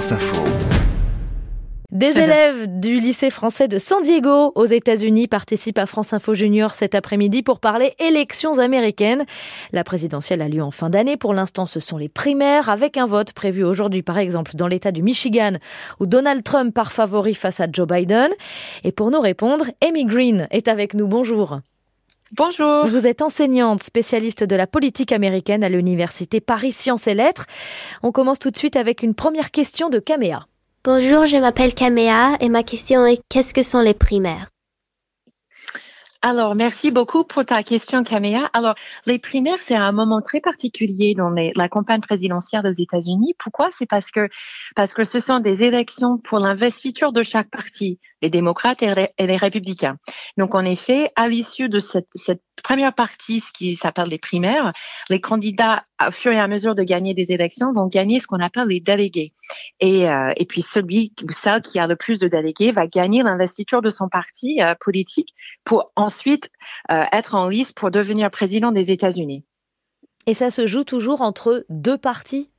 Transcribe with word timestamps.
Info. 0.00 0.42
Des 1.92 2.18
élèves 2.18 2.80
du 2.80 3.00
lycée 3.00 3.28
français 3.28 3.68
de 3.68 3.76
San 3.76 4.02
Diego 4.02 4.50
aux 4.54 4.64
États-Unis 4.64 5.28
participent 5.28 5.76
à 5.76 5.84
France 5.84 6.14
Info 6.14 6.32
Junior 6.32 6.70
cet 6.70 6.94
après-midi 6.94 7.42
pour 7.42 7.60
parler 7.60 7.92
élections 7.98 8.58
américaines. 8.58 9.26
La 9.72 9.84
présidentielle 9.84 10.40
a 10.40 10.48
lieu 10.48 10.62
en 10.62 10.70
fin 10.70 10.88
d'année. 10.88 11.18
Pour 11.18 11.34
l'instant, 11.34 11.66
ce 11.66 11.80
sont 11.80 11.98
les 11.98 12.08
primaires 12.08 12.70
avec 12.70 12.96
un 12.96 13.04
vote 13.04 13.34
prévu 13.34 13.62
aujourd'hui, 13.62 14.02
par 14.02 14.16
exemple, 14.16 14.52
dans 14.54 14.68
l'État 14.68 14.90
du 14.90 15.02
Michigan 15.02 15.52
où 16.00 16.06
Donald 16.06 16.42
Trump 16.44 16.74
part 16.74 16.92
favori 16.92 17.34
face 17.34 17.60
à 17.60 17.66
Joe 17.70 17.86
Biden. 17.86 18.30
Et 18.84 18.92
pour 18.92 19.10
nous 19.10 19.20
répondre, 19.20 19.66
Amy 19.86 20.06
Green 20.06 20.48
est 20.50 20.68
avec 20.68 20.94
nous. 20.94 21.08
Bonjour. 21.08 21.60
Bonjour. 22.32 22.86
Vous 22.86 23.08
êtes 23.08 23.22
enseignante, 23.22 23.82
spécialiste 23.82 24.44
de 24.44 24.54
la 24.54 24.68
politique 24.68 25.10
américaine 25.10 25.64
à 25.64 25.68
l'université 25.68 26.40
Paris 26.40 26.70
Sciences 26.70 27.08
et 27.08 27.14
Lettres. 27.14 27.46
On 28.04 28.12
commence 28.12 28.38
tout 28.38 28.52
de 28.52 28.56
suite 28.56 28.76
avec 28.76 29.02
une 29.02 29.14
première 29.14 29.50
question 29.50 29.88
de 29.88 29.98
Caméa. 29.98 30.46
Bonjour, 30.84 31.26
je 31.26 31.36
m'appelle 31.38 31.74
Caméa 31.74 32.36
et 32.40 32.48
ma 32.48 32.62
question 32.62 33.04
est 33.04 33.20
qu'est-ce 33.28 33.52
que 33.52 33.64
sont 33.64 33.80
les 33.80 33.94
primaires? 33.94 34.46
Alors, 36.22 36.54
merci 36.54 36.90
beaucoup 36.90 37.24
pour 37.24 37.46
ta 37.46 37.62
question, 37.62 38.04
Caméa. 38.04 38.50
Alors, 38.52 38.74
les 39.06 39.18
primaires, 39.18 39.58
c'est 39.58 39.74
un 39.74 39.92
moment 39.92 40.20
très 40.20 40.40
particulier 40.40 41.14
dans 41.14 41.30
la 41.30 41.68
campagne 41.70 42.02
présidentielle 42.02 42.66
aux 42.66 42.70
États-Unis. 42.70 43.34
Pourquoi? 43.38 43.70
C'est 43.70 43.86
parce 43.86 44.10
que 44.10 44.28
parce 44.76 44.92
que 44.92 45.04
ce 45.04 45.18
sont 45.18 45.40
des 45.40 45.64
élections 45.64 46.18
pour 46.18 46.38
l'investiture 46.38 47.12
de 47.12 47.22
chaque 47.22 47.48
parti, 47.48 48.00
les 48.20 48.28
démocrates 48.28 48.82
et 48.82 49.08
les, 49.18 49.36
républicains. 49.38 49.96
Donc, 50.36 50.54
en 50.54 50.64
effet, 50.66 51.10
à 51.16 51.26
l'issue 51.26 51.70
de 51.70 51.78
cette, 51.78 52.10
cette 52.14 52.42
première 52.70 52.94
partie, 52.94 53.40
ce 53.40 53.50
qui 53.50 53.74
s'appelle 53.74 54.08
les 54.10 54.18
primaires, 54.18 54.72
les 55.08 55.20
candidats, 55.20 55.82
au 56.06 56.12
fur 56.12 56.30
et 56.30 56.38
à 56.38 56.46
mesure 56.46 56.76
de 56.76 56.84
gagner 56.84 57.14
des 57.14 57.32
élections, 57.32 57.72
vont 57.72 57.88
gagner 57.88 58.20
ce 58.20 58.28
qu'on 58.28 58.38
appelle 58.38 58.68
les 58.68 58.78
délégués. 58.78 59.32
Et, 59.80 60.08
euh, 60.08 60.32
et 60.36 60.44
puis 60.44 60.62
celui 60.62 61.12
ou 61.24 61.32
celle 61.32 61.62
qui 61.62 61.80
a 61.80 61.88
le 61.88 61.96
plus 61.96 62.20
de 62.20 62.28
délégués 62.28 62.70
va 62.70 62.86
gagner 62.86 63.24
l'investiture 63.24 63.82
de 63.82 63.90
son 63.90 64.08
parti 64.08 64.62
euh, 64.62 64.76
politique 64.78 65.34
pour 65.64 65.90
ensuite 65.96 66.48
euh, 66.92 67.02
être 67.10 67.34
en 67.34 67.48
liste 67.48 67.76
pour 67.76 67.90
devenir 67.90 68.30
président 68.30 68.70
des 68.70 68.92
États-Unis. 68.92 69.42
Et 70.26 70.34
ça 70.34 70.52
se 70.52 70.68
joue 70.68 70.84
toujours 70.84 71.22
entre 71.22 71.66
deux 71.70 71.98
partis? 71.98 72.52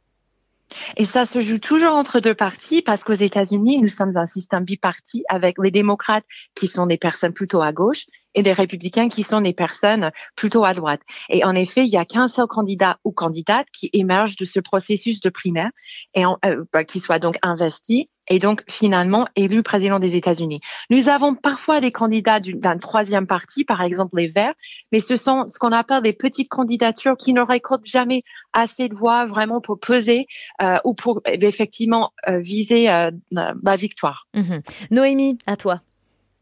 Et 0.98 1.06
ça 1.06 1.26
se 1.26 1.42
joue 1.42 1.60
toujours 1.60 1.94
entre 1.94 2.20
deux 2.20 2.36
partis 2.36 2.82
parce 2.82 3.04
qu'aux 3.04 3.14
États-Unis, 3.14 3.80
nous 3.82 3.88
sommes 3.88 4.18
un 4.18 4.26
système 4.26 4.64
biparti 4.64 5.24
avec 5.30 5.58
les 5.62 5.72
démocrates 5.72 6.26
qui 6.56 6.68
sont 6.68 6.86
des 6.86 6.98
personnes 6.98 7.34
plutôt 7.34 7.62
à 7.62 7.72
gauche 7.72 8.06
et 8.34 8.42
les 8.42 8.54
républicains 8.54 9.10
qui 9.10 9.24
sont 9.24 9.42
des 9.42 9.54
personnes 9.54 10.12
plutôt 10.36 10.64
à 10.64 10.74
droite. 10.74 11.02
Et 11.30 11.44
en 11.44 11.54
effet, 11.56 11.86
il 11.86 11.90
n'y 11.90 11.98
a 11.98 12.06
qu'un 12.06 12.28
seul 12.28 12.48
candidat 12.48 12.98
ou 13.04 13.12
candidate 13.12 13.68
qui 13.74 13.90
émerge 13.94 14.36
de 14.38 14.46
ce 14.46 14.60
processus 14.60 15.20
de 15.22 15.30
primaire 15.30 15.70
et 16.14 16.24
euh, 16.26 16.64
bah, 16.72 16.84
qui 16.84 17.00
soit 17.00 17.20
donc 17.20 17.38
investi 17.42 18.10
et 18.32 18.40
donc 18.40 18.64
finalement 18.70 19.28
élu 19.36 19.62
président 19.62 20.00
des 20.00 20.16
États-Unis. 20.16 20.62
Nous 20.90 21.10
avons 21.10 21.36
parfois 21.36 21.82
des 21.82 21.92
candidats 21.92 22.40
d'un 22.40 22.78
troisième 22.78 23.28
parti, 23.28 23.66
par 23.66 23.82
exemple 23.82 24.16
les 24.18 24.30
Verts, 24.30 24.54
mais 24.92 25.00
ce 25.00 25.18
sont 25.18 25.50
ce 25.50 25.60
qu'on 25.60 25.74
appelle 25.74 26.02
des 26.02 26.14
petites 26.14 26.48
candidatures 26.48 27.18
qui 27.18 27.34
ne 27.34 27.42
récoltent 27.42 27.86
jamais 27.86 28.24
assez 28.54 28.88
de 28.88 28.96
voix 28.96 29.26
vraiment 29.26 29.60
pour 29.60 29.80
peser 29.80 30.28
euh, 30.62 30.78
ou 30.86 30.94
pour 30.94 31.22
effectivement 31.26 32.12
euh, 32.30 32.40
viser 32.40 32.86
la 32.86 33.76
victoire. 33.76 34.28
Mhm. 34.34 34.62
Noémie, 34.92 35.38
à 35.46 35.58
toi. 35.58 35.82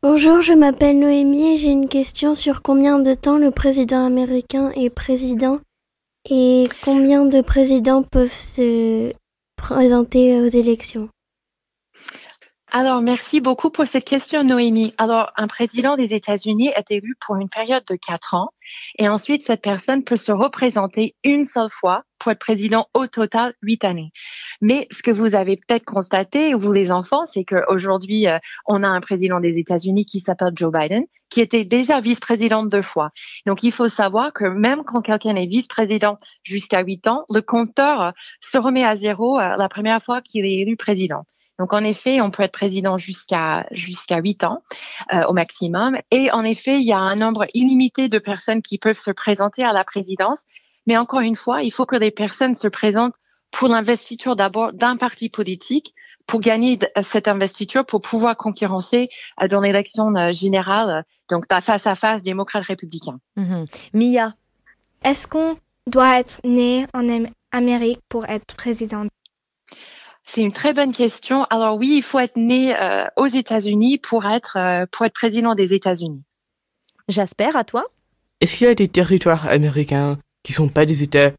Bonjour, 0.04 0.42
je 0.42 0.54
m'appelle 0.54 1.00
Noémie 1.00 1.54
et 1.54 1.58
j'ai 1.58 1.72
une 1.72 1.90
question 1.90 2.36
sur 2.36 2.62
combien 2.62 3.00
de 3.00 3.14
temps 3.16 3.38
le 3.38 3.52
président 3.52 4.06
américain 4.06 4.72
est 4.76 4.92
président 4.92 5.60
et 6.30 6.66
combien 6.84 7.26
de 7.26 7.42
présidents 7.42 8.04
peuvent 8.04 8.32
se 8.32 9.12
présenter 9.58 10.40
aux 10.40 10.48
élections. 10.48 11.10
Alors, 12.72 13.02
merci 13.02 13.42
beaucoup 13.42 13.72
pour 13.72 13.88
cette 13.88 14.06
question, 14.06 14.44
Noémie. 14.44 14.94
Alors, 15.00 15.31
un 15.38 15.48
président 15.48 15.95
des 15.95 16.14
États-Unis 16.14 16.72
est 16.76 16.92
élu 16.92 17.16
pour 17.20 17.36
une 17.38 17.49
période 17.49 17.83
de 17.89 17.95
quatre 17.95 18.36
ans 18.36 18.49
et 18.99 19.10
ensuite, 19.10 19.42
cette 19.42 19.64
personne 19.64 20.04
peut 20.04 20.17
se 20.17 20.32
représenter 20.32 21.16
une 21.23 21.45
seule 21.45 21.71
fois 21.71 22.04
pour 22.20 22.32
être 22.32 22.38
président 22.38 22.86
au 22.93 23.08
total 23.08 23.55
huit 23.64 23.83
années. 23.83 24.11
Mais 24.61 24.88
ce 24.92 25.02
que 25.02 25.10
vous 25.10 25.33
avez 25.33 25.58
peut-être 25.58 25.83
constaté, 25.83 26.54
vous 26.54 26.71
les 26.71 26.92
enfants, 26.92 27.26
c'est 27.26 27.43
qu'aujourd'hui, 27.43 28.27
euh, 28.27 28.38
on 28.67 28.83
a 28.83 28.88
un 28.88 29.02
président 29.02 29.39
des 29.39 29.58
États-Unis 29.58 30.05
qui 30.05 30.20
s'appelle 30.20 30.52
Joe 30.54 30.72
Biden, 30.72 31.05
qui 31.32 31.42
était 31.42 31.66
déjà 31.66 32.02
vice-président 32.02 32.64
deux 32.64 32.83
fois. 32.83 33.10
Donc, 33.48 33.64
il 33.64 33.72
faut 33.72 33.88
savoir 33.88 34.32
que 34.32 34.45
même 34.45 34.83
quand 34.86 35.02
quelqu'un 35.02 35.36
est 35.36 35.48
vice-président 35.48 36.20
jusqu'à 36.43 36.83
huit 36.83 37.08
ans, 37.08 37.26
le 37.33 37.42
compteur 37.42 38.14
se 38.42 38.60
remet 38.60 38.83
à 38.83 38.95
zéro 38.95 39.39
euh, 39.39 39.55
la 39.58 39.70
première 39.70 40.04
fois 40.04 40.22
qu'il 40.22 40.45
est 40.45 40.60
élu 40.60 40.77
président. 40.77 41.26
Donc 41.59 41.73
en 41.73 41.83
effet, 41.83 42.21
on 42.21 42.31
peut 42.31 42.43
être 42.43 42.53
président 42.53 42.97
jusqu'à 42.97 43.67
jusqu'à 43.71 44.17
8 44.17 44.45
ans 44.45 44.64
euh, 45.14 45.25
au 45.25 45.33
maximum. 45.33 45.97
Et 46.09 46.31
en 46.31 46.43
effet, 46.43 46.80
il 46.80 46.87
y 46.87 46.93
a 46.93 46.99
un 46.99 47.17
nombre 47.17 47.45
illimité 47.53 48.08
de 48.08 48.17
personnes 48.17 48.61
qui 48.61 48.77
peuvent 48.77 48.97
se 48.97 49.11
présenter 49.11 49.64
à 49.64 49.73
la 49.73 49.83
présidence. 49.83 50.45
Mais 50.87 50.98
encore 50.98 51.19
une 51.19 51.36
fois, 51.36 51.61
il 51.61 51.71
faut 51.71 51.86
que 51.86 51.98
les 51.98 52.11
personnes 52.11 52.55
se 52.55 52.67
présentent 52.67 53.15
pour 53.52 53.67
l'investiture 53.67 54.36
d'abord 54.36 54.73
d'un 54.73 54.95
parti 54.95 55.30
politique 55.30 55.93
pour 56.27 56.39
gagner 56.39 56.80
cette 57.03 57.27
investiture 57.27 57.86
pour 57.86 58.02
pouvoir 58.02 58.37
concurrencer 58.37 59.09
euh, 59.42 59.48
dans 59.48 59.59
l'élection 59.59 60.15
euh, 60.15 60.31
générale, 60.31 61.03
donc 61.30 61.45
face 61.49 61.87
à 61.87 61.95
face 61.95 62.21
démocrate-républicain. 62.21 63.19
Mhm. 63.36 63.65
Mia. 63.93 64.33
Est-ce 65.03 65.27
qu'on 65.27 65.58
doit 65.87 66.19
être 66.19 66.39
né 66.43 66.86
en 66.93 67.08
Amérique 67.52 67.99
pour 68.09 68.25
être 68.30 68.55
président? 68.55 69.05
C'est 70.25 70.41
une 70.41 70.52
très 70.52 70.73
bonne 70.73 70.93
question. 70.93 71.45
Alors 71.45 71.77
oui, 71.77 71.95
il 71.97 72.03
faut 72.03 72.19
être 72.19 72.37
né 72.37 72.75
euh, 72.75 73.05
aux 73.15 73.27
États-Unis 73.27 73.97
pour 73.97 74.25
être 74.25 74.57
euh, 74.57 74.85
pour 74.91 75.05
être 75.05 75.13
président 75.13 75.55
des 75.55 75.73
États-Unis. 75.73 76.23
Jasper, 77.07 77.49
à 77.55 77.63
toi. 77.63 77.85
Est-ce 78.39 78.55
qu'il 78.55 78.67
y 78.67 78.69
a 78.69 78.75
des 78.75 78.87
territoires 78.87 79.47
américains 79.47 80.19
qui 80.43 80.53
sont 80.53 80.69
pas 80.69 80.85
des 80.85 81.03
États 81.03 81.31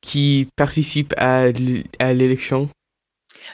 qui 0.00 0.48
participent 0.56 1.14
à 1.18 1.50
l'élection? 1.50 2.70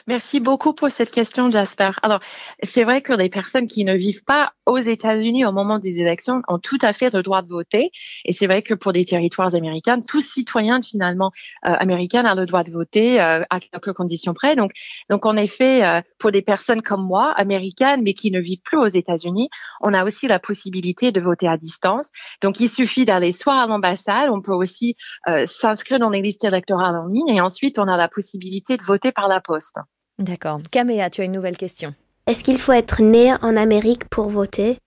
Merci 0.07 0.39
beaucoup 0.39 0.73
pour 0.73 0.89
cette 0.89 1.11
question, 1.11 1.51
Jasper. 1.51 1.91
Alors, 2.01 2.21
c'est 2.63 2.85
vrai 2.85 3.01
que 3.01 3.11
les 3.11 3.27
personnes 3.27 3.67
qui 3.67 3.83
ne 3.83 3.93
vivent 3.93 4.23
pas 4.23 4.53
aux 4.65 4.77
États-Unis 4.77 5.43
au 5.43 5.51
moment 5.51 5.79
des 5.79 5.99
élections 5.99 6.41
ont 6.47 6.59
tout 6.59 6.77
à 6.81 6.93
fait 6.93 7.13
le 7.13 7.21
droit 7.21 7.41
de 7.41 7.49
voter. 7.49 7.91
Et 8.23 8.31
c'est 8.31 8.47
vrai 8.47 8.61
que 8.61 8.73
pour 8.73 8.93
des 8.93 9.03
territoires 9.03 9.53
américains, 9.53 9.99
tout 9.99 10.21
citoyen 10.21 10.81
finalement 10.81 11.33
euh, 11.65 11.73
américain 11.73 12.23
a 12.23 12.35
le 12.35 12.45
droit 12.45 12.63
de 12.63 12.71
voter 12.71 13.19
euh, 13.19 13.43
à 13.49 13.59
quelques 13.59 13.91
conditions 13.91 14.33
près. 14.33 14.55
Donc, 14.55 14.71
donc 15.09 15.25
en 15.25 15.35
effet, 15.35 15.83
euh, 15.83 15.99
pour 16.19 16.31
des 16.31 16.41
personnes 16.41 16.81
comme 16.81 17.03
moi, 17.05 17.33
américaines, 17.33 18.01
mais 18.01 18.13
qui 18.13 18.31
ne 18.31 18.39
vivent 18.39 18.61
plus 18.63 18.77
aux 18.77 18.87
États-Unis, 18.87 19.49
on 19.81 19.93
a 19.93 20.05
aussi 20.05 20.29
la 20.29 20.39
possibilité 20.39 21.11
de 21.11 21.19
voter 21.19 21.49
à 21.49 21.57
distance. 21.57 22.11
Donc, 22.41 22.61
il 22.61 22.69
suffit 22.69 23.03
d'aller 23.03 23.33
soit 23.33 23.61
à 23.61 23.67
l'ambassade, 23.67 24.29
on 24.29 24.41
peut 24.41 24.53
aussi 24.53 24.95
euh, 25.27 25.45
s'inscrire 25.45 25.99
dans 25.99 26.09
les 26.09 26.21
listes 26.21 26.45
électorales 26.45 26.95
en 26.95 27.07
ligne, 27.07 27.27
et 27.27 27.41
ensuite 27.41 27.77
on 27.77 27.89
a 27.89 27.97
la 27.97 28.07
possibilité 28.07 28.77
de 28.77 28.83
voter 28.83 29.11
par 29.11 29.27
la 29.27 29.41
poste. 29.41 29.77
D'accord. 30.19 30.59
Caméa, 30.71 31.09
tu 31.09 31.21
as 31.21 31.25
une 31.25 31.31
nouvelle 31.31 31.57
question. 31.57 31.93
Est-ce 32.25 32.43
qu'il 32.43 32.57
faut 32.57 32.73
être 32.73 33.01
né 33.01 33.33
en 33.41 33.55
Amérique 33.55 34.05
pour 34.09 34.29
voter? 34.29 34.79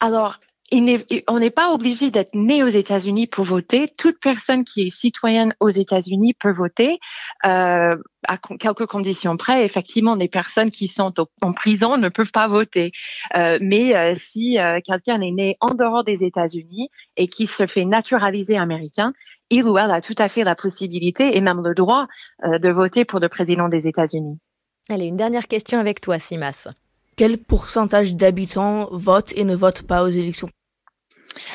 Alors, 0.00 0.38
on 0.72 1.38
n'est 1.38 1.50
pas 1.50 1.72
obligé 1.72 2.10
d'être 2.10 2.34
né 2.34 2.62
aux 2.62 2.68
États-Unis 2.68 3.26
pour 3.26 3.44
voter. 3.44 3.92
Toute 3.96 4.20
personne 4.20 4.64
qui 4.64 4.86
est 4.86 4.90
citoyenne 4.90 5.54
aux 5.60 5.70
États-Unis 5.70 6.34
peut 6.34 6.52
voter 6.52 6.98
euh, 7.46 7.96
à 8.26 8.36
quelques 8.58 8.86
conditions 8.86 9.36
près. 9.36 9.64
Effectivement, 9.64 10.14
les 10.14 10.28
personnes 10.28 10.70
qui 10.70 10.88
sont 10.88 11.14
en 11.40 11.52
prison 11.52 11.96
ne 11.96 12.08
peuvent 12.08 12.32
pas 12.32 12.48
voter. 12.48 12.92
Euh, 13.36 13.58
mais 13.62 13.96
euh, 13.96 14.12
si 14.14 14.58
quelqu'un 14.84 15.20
est 15.20 15.30
né 15.30 15.56
en 15.60 15.74
dehors 15.74 16.04
des 16.04 16.24
États-Unis 16.24 16.90
et 17.16 17.28
qui 17.28 17.46
se 17.46 17.66
fait 17.66 17.86
naturaliser 17.86 18.58
américain, 18.58 19.12
il 19.50 19.64
ou 19.64 19.78
elle 19.78 19.90
a 19.90 20.02
tout 20.02 20.16
à 20.18 20.28
fait 20.28 20.44
la 20.44 20.54
possibilité 20.54 21.36
et 21.36 21.40
même 21.40 21.62
le 21.64 21.74
droit 21.74 22.06
de 22.44 22.68
voter 22.68 23.04
pour 23.04 23.20
le 23.20 23.28
président 23.28 23.68
des 23.68 23.88
États-Unis. 23.88 24.38
Allez, 24.90 25.06
une 25.06 25.16
dernière 25.16 25.48
question 25.48 25.78
avec 25.78 26.00
toi, 26.00 26.18
Simas. 26.18 26.68
Quel 27.16 27.38
pourcentage 27.38 28.14
d'habitants 28.14 28.88
votent 28.90 29.32
et 29.36 29.44
ne 29.44 29.56
votent 29.56 29.82
pas 29.82 30.04
aux 30.04 30.08
élections 30.08 30.48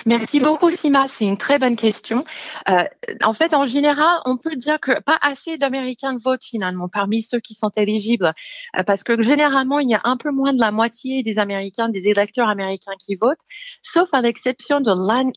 Merci 0.06 0.40
beaucoup, 0.40 0.70
Sima. 0.70 1.08
C'est 1.08 1.26
une 1.26 1.38
très 1.38 1.60
bonne 1.60 1.76
question. 1.76 2.26
Euh, 2.70 2.84
en 3.24 3.34
fait, 3.34 3.54
en 3.54 3.66
général, 3.66 4.20
on 4.26 4.38
peut 4.38 4.56
dire 4.56 4.80
que 4.80 5.00
pas 5.02 5.18
assez 5.22 5.58
d'Américains 5.58 6.18
votent 6.18 6.44
finalement 6.44 6.90
parmi 6.90 7.22
ceux 7.22 7.40
qui 7.40 7.54
sont 7.54 7.72
éligibles, 7.76 8.34
euh, 8.78 8.84
parce 8.84 9.04
que 9.04 9.22
généralement, 9.22 9.80
il 9.80 9.90
y 9.90 9.96
a 9.96 10.02
un 10.04 10.18
peu 10.18 10.32
moins 10.32 10.54
de 10.54 10.60
la 10.60 10.72
moitié 10.72 11.24
des 11.24 11.40
Américains, 11.40 11.90
des 11.90 12.10
électeurs 12.10 12.50
américains 12.50 12.96
qui 13.00 13.16
votent, 13.16 13.40
sauf 13.82 14.10
à 14.14 14.22
l'exception 14.22 14.82
de 14.82 14.92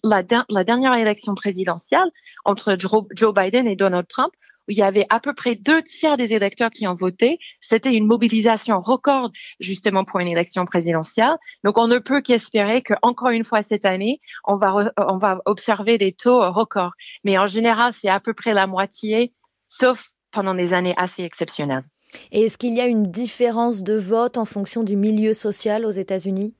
la, 0.05 0.23
la, 0.49 0.65
dernière 0.65 0.95
élection 0.95 1.35
présidentielle 1.35 2.11
entre 2.45 2.77
Joe 2.79 3.35
Biden 3.35 3.67
et 3.67 3.77
Donald 3.77 4.09
Trump, 4.09 4.33
où 4.69 4.73
il 4.73 4.77
y 4.77 4.83
avait 4.83 5.07
à 5.11 5.21
peu 5.21 5.35
près 5.35 5.55
deux 5.55 5.83
tiers 5.83 6.17
des 6.17 6.33
électeurs 6.33 6.71
qui 6.71 6.87
ont 6.87 6.95
voté. 6.95 7.39
C'était 7.61 7.95
une 7.95 8.07
mobilisation 8.07 8.81
record 8.81 9.31
justement 9.61 10.05
pour 10.05 10.21
une 10.21 10.29
élection 10.29 10.65
présidentielle. 10.65 11.37
Donc 11.65 11.79
on 11.79 11.87
ne 11.87 11.99
peut 11.99 12.21
qu'espérer 12.21 12.83
que 12.83 12.95
encore 13.03 13.31
une 13.31 13.45
fois 13.45 13.63
cette 13.63 13.85
année, 13.85 14.21
on 14.45 14.57
va 14.57 14.93
on 14.97 15.19
va 15.19 15.41
observer 15.47 15.99
des 15.99 16.13
taux 16.13 16.41
records. 16.53 16.93
Mais 17.25 17.39
en 17.39 17.47
général, 17.47 17.93
c'est 17.99 18.09
à 18.09 18.21
peu 18.21 18.35
près 18.35 18.55
la 18.55 18.67
moitié, 18.67 19.33
sauf 19.69 20.11
pendant 20.31 20.55
des 20.55 20.73
années 20.73 20.95
assez 20.97 21.23
exceptionnelles. 21.23 21.85
Et 22.33 22.43
est-ce 22.43 22.59
qu'il 22.59 22.75
y 22.75 22.81
a 22.81 22.87
une 22.87 23.11
différence 23.11 23.83
de 23.83 23.95
vote 23.95 24.37
en 24.37 24.45
fonction 24.45 24.83
du 24.83 24.97
milieu 24.97 25.35
social 25.35 25.85
aux 25.85 25.91
États-Unis? 25.91 26.55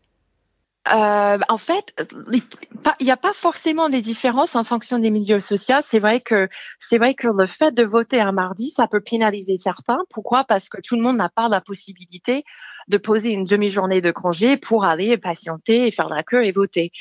Euh, 0.93 1.39
en 1.49 1.59
fait, 1.59 1.95
il 3.01 3.05
n'y 3.05 3.11
a 3.11 3.17
pas 3.17 3.33
forcément 3.33 3.89
des 3.89 4.01
différences 4.01 4.55
en 4.55 4.65
fonction 4.65 4.99
des 4.99 5.11
milieux 5.11 5.41
sociaux. 5.41 5.77
C'est 5.83 5.99
vrai 5.99 6.21
que 6.21 6.49
c'est 6.79 6.99
vrai 6.99 7.15
que 7.15 7.29
le 7.29 7.47
fait 7.47 7.73
de 7.73 7.83
voter 7.83 8.21
un 8.21 8.33
mardi, 8.33 8.71
ça 8.71 8.87
peut 8.87 9.01
pénaliser 9.01 9.57
certains. 9.57 9.99
Pourquoi? 10.11 10.45
Parce 10.45 10.69
que 10.69 10.81
tout 10.81 10.97
le 10.97 11.03
monde 11.03 11.17
n'a 11.17 11.29
pas 11.29 11.49
la 11.49 11.61
possibilité 11.61 12.45
de 12.89 12.99
poser 12.99 13.31
une 13.31 13.45
demi-journée 13.45 14.01
de 14.01 14.13
congé 14.13 14.57
pour 14.57 14.85
aller 14.85 15.17
patienter 15.19 15.89
et 15.89 15.91
faire 15.91 16.09
la 16.09 16.23
queue 16.23 16.45
et 16.45 16.53
voter. 16.53 16.93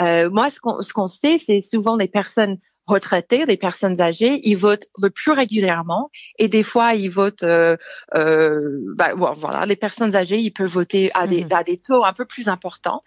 Euh, 0.00 0.30
moi, 0.30 0.50
ce 0.50 0.60
qu'on 0.60 0.82
ce 0.82 0.92
qu'on 0.92 1.08
sait, 1.08 1.38
c'est 1.38 1.60
souvent 1.60 1.96
les 1.96 2.08
personnes 2.08 2.58
retraités, 2.86 3.46
des 3.46 3.56
personnes 3.56 4.00
âgées, 4.00 4.40
ils 4.44 4.56
votent 4.56 4.86
le 5.00 5.10
plus 5.10 5.32
régulièrement 5.32 6.10
et 6.38 6.48
des 6.48 6.62
fois 6.62 6.94
ils 6.94 7.10
votent. 7.10 7.42
Euh, 7.42 7.76
euh, 8.14 8.78
bah, 8.96 9.14
voilà, 9.14 9.66
les 9.66 9.76
personnes 9.76 10.14
âgées, 10.14 10.38
ils 10.38 10.50
peuvent 10.50 10.70
voter 10.70 11.10
à 11.14 11.26
des, 11.26 11.44
mmh 11.44 11.52
à 11.52 11.64
des 11.64 11.76
taux 11.78 12.04
un 12.04 12.12
peu 12.12 12.24
plus 12.24 12.48
importants. 12.48 13.02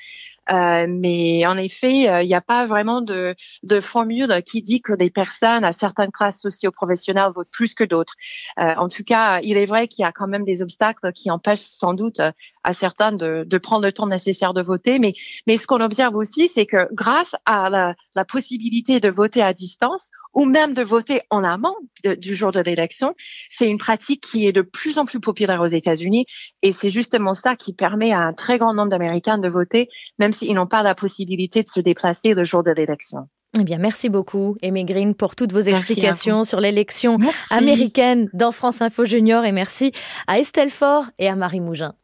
Euh, 0.52 0.86
mais 0.88 1.46
en 1.46 1.58
effet, 1.58 2.08
euh, 2.10 2.22
il 2.22 2.28
n'y 2.28 2.36
a 2.36 2.42
pas 2.42 2.68
vraiment 2.68 3.02
de, 3.02 3.36
de, 3.64 3.82
formule 3.82 4.42
qui 4.46 4.62
dit 4.62 4.82
que 4.82 4.94
des 4.94 5.10
personnes 5.10 5.64
à 5.64 5.74
certaines 5.74 6.12
classes 6.12 6.42
socio-professionnelles 6.42 7.32
votent 7.34 7.50
plus 7.52 7.74
que 7.74 7.84
d'autres. 7.84 8.14
Euh, 8.60 8.76
en 8.76 8.88
tout 8.88 9.04
cas, 9.04 9.40
il 9.42 9.58
est 9.58 9.66
vrai 9.66 9.88
qu'il 9.88 10.04
y 10.04 10.06
a 10.06 10.12
quand 10.12 10.28
même 10.28 10.46
des 10.46 10.62
obstacles 10.62 11.12
qui 11.14 11.32
empêchent 11.32 11.62
sans 11.62 11.94
doute 11.94 12.22
à 12.64 12.74
certains 12.74 13.12
de, 13.12 13.44
de 13.46 13.58
prendre 13.58 13.86
le 13.86 13.92
temps 13.92 14.08
nécessaire 14.08 14.54
de 14.54 14.62
voter. 14.62 15.00
Mais, 15.00 15.14
mais 15.48 15.58
ce 15.58 15.68
qu'on 15.68 15.82
observe 15.82 16.16
aussi, 16.16 16.48
c'est 16.48 16.66
que 16.66 16.88
grâce 16.94 17.36
à 17.46 17.70
la, 17.70 17.96
la 18.16 18.26
possibilité 18.26 19.00
de 19.00 19.10
voter 19.10 19.42
à 19.42 19.54
distance, 19.54 20.12
ou 20.36 20.46
même 20.46 20.74
de 20.74 20.84
voter 20.84 21.22
en 21.30 21.44
amont 21.44 21.76
du 22.04 22.36
jour 22.36 22.52
de 22.52 22.60
l'élection, 22.60 23.16
c'est 23.50 23.68
une 23.68 23.78
pratique 23.78 24.22
qui 24.22 24.48
est 24.48 24.52
de 24.52 24.62
plus 24.62 25.00
en 25.00 25.06
plus 25.06 25.20
populaire 25.20 25.62
aux 25.62 25.66
États-Unis 25.66 26.26
et 26.62 26.72
c'est 26.72 26.90
justement 26.90 27.34
ça 27.34 27.56
qui 27.56 27.74
permet 27.74 28.12
à 28.12 28.20
un 28.20 28.34
très 28.34 28.58
grand 28.58 28.74
nombre 28.74 28.90
d'Américains 28.90 29.38
de 29.38 29.48
voter, 29.48 29.90
même 30.20 30.34
s'ils 30.34 30.54
n'ont 30.54 30.68
pas 30.68 30.84
la 30.84 30.94
possibilité 30.94 31.64
de 31.64 31.68
se 31.68 31.80
déplacer 31.80 32.34
le 32.34 32.44
jour 32.44 32.62
de 32.62 32.72
l'élection. 32.72 33.28
Eh 33.58 33.64
bien, 33.64 33.78
merci 33.78 34.10
beaucoup, 34.10 34.58
Aimé 34.62 34.84
Green, 34.84 35.16
pour 35.16 35.36
toutes 35.36 35.54
vos 35.54 35.62
explications 35.62 36.44
sur 36.44 36.60
l'élection 36.60 37.16
américaine 37.50 38.30
dans 38.34 38.52
France 38.52 38.82
Info 38.82 39.06
Junior. 39.06 39.46
Et 39.46 39.54
merci 39.54 39.94
à 40.28 40.40
Estelle 40.40 40.72
Faure 40.72 41.06
et 41.20 41.30
à 41.30 41.36
Marie 41.38 41.62
Mougin. 41.62 41.94